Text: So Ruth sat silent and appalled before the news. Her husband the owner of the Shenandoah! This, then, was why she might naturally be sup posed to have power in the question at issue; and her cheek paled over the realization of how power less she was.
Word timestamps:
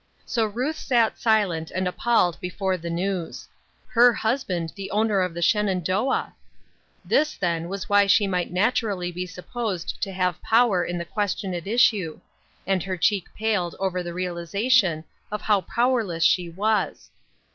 So 0.25 0.47
Ruth 0.47 0.77
sat 0.79 1.19
silent 1.19 1.69
and 1.69 1.87
appalled 1.87 2.39
before 2.39 2.75
the 2.75 2.89
news. 2.89 3.47
Her 3.89 4.11
husband 4.13 4.73
the 4.75 4.89
owner 4.89 5.21
of 5.21 5.35
the 5.35 5.43
Shenandoah! 5.43 6.33
This, 7.05 7.35
then, 7.35 7.69
was 7.69 7.87
why 7.87 8.07
she 8.07 8.25
might 8.25 8.51
naturally 8.51 9.11
be 9.11 9.27
sup 9.27 9.51
posed 9.51 10.01
to 10.01 10.11
have 10.11 10.41
power 10.41 10.83
in 10.83 10.97
the 10.97 11.05
question 11.05 11.53
at 11.53 11.67
issue; 11.67 12.19
and 12.65 12.81
her 12.81 12.97
cheek 12.97 13.27
paled 13.37 13.75
over 13.79 14.01
the 14.01 14.11
realization 14.15 15.03
of 15.31 15.43
how 15.43 15.61
power 15.61 16.03
less 16.03 16.23
she 16.23 16.49
was. 16.49 17.11